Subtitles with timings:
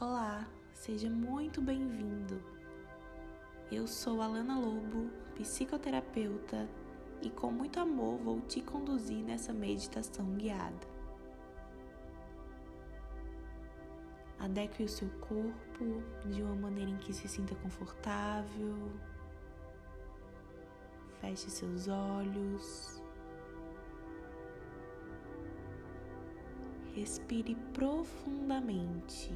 [0.00, 2.40] Olá, seja muito bem-vindo.
[3.68, 6.68] Eu sou Alana Lobo, psicoterapeuta,
[7.20, 10.86] e com muito amor vou te conduzir nessa meditação guiada.
[14.38, 18.92] Adeque o seu corpo de uma maneira em que se sinta confortável.
[21.20, 23.02] Feche seus olhos.
[26.94, 29.34] Respire profundamente.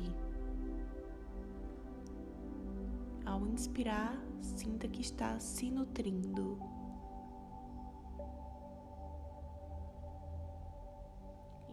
[3.33, 6.59] Ao inspirar, sinta que está se nutrindo.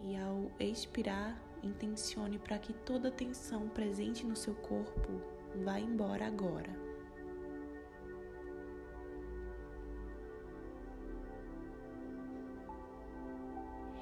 [0.02, 5.20] E ao expirar, intencione para que toda a tensão presente no seu corpo
[5.62, 6.74] vá embora agora.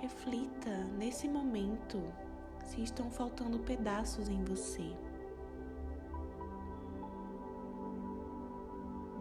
[0.01, 2.01] Reflita nesse momento
[2.65, 5.08] se estão faltando pedaços em você.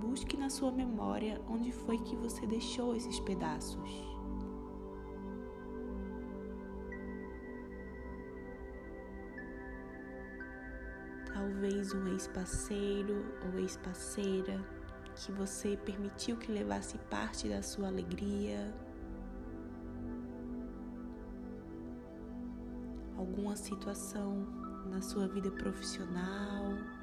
[0.07, 3.91] Busque na sua memória onde foi que você deixou esses pedaços.
[11.33, 14.65] Talvez um ex-parceiro ou ex-parceira
[15.13, 18.73] que você permitiu que levasse parte da sua alegria.
[23.17, 24.47] Alguma situação
[24.89, 26.96] na sua vida profissional.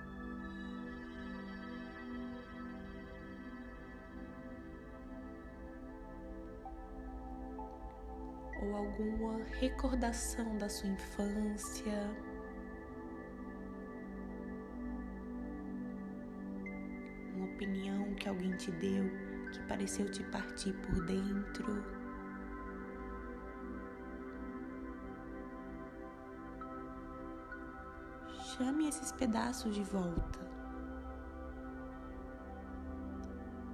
[8.65, 12.11] Ou alguma recordação da sua infância.
[17.35, 19.05] Uma opinião que alguém te deu
[19.53, 21.85] que pareceu te partir por dentro.
[28.57, 30.45] Chame esses pedaços de volta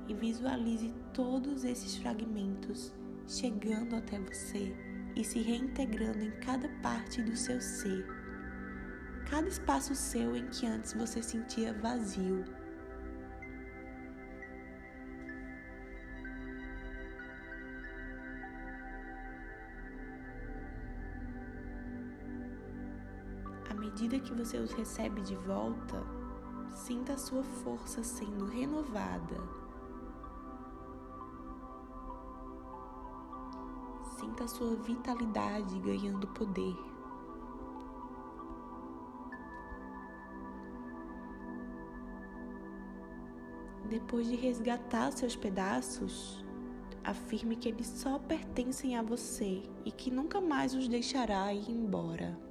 [0.09, 2.93] e visualize todos esses fragmentos
[3.31, 4.75] chegando até você
[5.15, 8.05] e se reintegrando em cada parte do seu ser,
[9.31, 12.45] cada espaço seu em que antes você sentia vazio.
[23.71, 26.03] À medida que você os recebe de volta,
[26.75, 29.70] sinta a sua força sendo renovada
[34.21, 36.77] Sinta a sua vitalidade ganhando poder.
[43.89, 46.45] Depois de resgatar seus pedaços,
[47.03, 52.50] afirme que eles só pertencem a você e que nunca mais os deixará ir embora.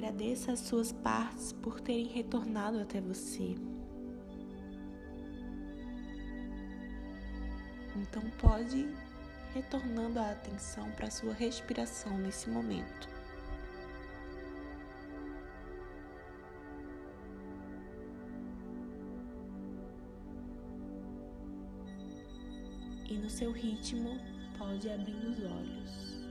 [0.00, 3.54] Agradeça as suas partes por terem retornado até você.
[7.94, 8.88] Então pode
[9.52, 13.10] retornando a atenção para a sua respiração nesse momento.
[23.06, 24.18] E no seu ritmo,
[24.56, 26.29] pode abrir os olhos.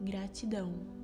[0.00, 0.99] Gratidão.